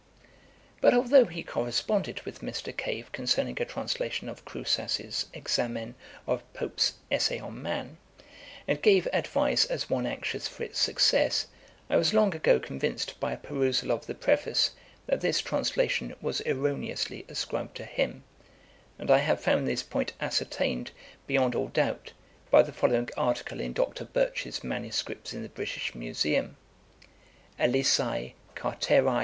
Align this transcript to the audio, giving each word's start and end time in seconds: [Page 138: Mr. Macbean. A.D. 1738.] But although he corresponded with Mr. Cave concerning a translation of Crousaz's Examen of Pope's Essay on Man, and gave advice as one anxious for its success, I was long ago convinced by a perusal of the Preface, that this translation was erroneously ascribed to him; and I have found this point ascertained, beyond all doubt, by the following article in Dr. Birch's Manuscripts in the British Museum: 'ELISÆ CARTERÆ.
[Page 0.81 0.93
138: 0.93 0.95
Mr. 0.97 0.97
Macbean. 0.97 0.97
A.D. 0.97 0.97
1738.] 0.97 0.97
But 0.97 0.97
although 0.97 1.25
he 1.29 1.43
corresponded 1.43 2.21
with 2.23 2.41
Mr. 2.41 2.75
Cave 2.75 3.11
concerning 3.11 3.61
a 3.61 3.65
translation 3.65 4.29
of 4.29 4.45
Crousaz's 4.45 5.25
Examen 5.31 5.95
of 6.25 6.53
Pope's 6.55 6.93
Essay 7.11 7.39
on 7.39 7.61
Man, 7.61 7.97
and 8.67 8.81
gave 8.81 9.07
advice 9.13 9.63
as 9.65 9.91
one 9.91 10.07
anxious 10.07 10.47
for 10.47 10.63
its 10.63 10.79
success, 10.79 11.45
I 11.87 11.97
was 11.97 12.15
long 12.15 12.33
ago 12.33 12.59
convinced 12.59 13.19
by 13.19 13.33
a 13.33 13.37
perusal 13.37 13.91
of 13.91 14.07
the 14.07 14.15
Preface, 14.15 14.71
that 15.05 15.21
this 15.21 15.39
translation 15.39 16.15
was 16.19 16.41
erroneously 16.47 17.23
ascribed 17.29 17.77
to 17.77 17.85
him; 17.85 18.23
and 18.97 19.11
I 19.11 19.19
have 19.19 19.39
found 19.39 19.67
this 19.67 19.83
point 19.83 20.13
ascertained, 20.19 20.89
beyond 21.27 21.53
all 21.53 21.67
doubt, 21.67 22.13
by 22.49 22.63
the 22.63 22.73
following 22.73 23.07
article 23.15 23.59
in 23.59 23.73
Dr. 23.73 24.05
Birch's 24.05 24.63
Manuscripts 24.63 25.31
in 25.31 25.43
the 25.43 25.49
British 25.49 25.93
Museum: 25.93 26.57
'ELISÆ 27.59 28.33
CARTERÆ. 28.55 29.13